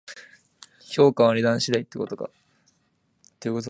[0.89, 2.31] 評価は値段次第ってことか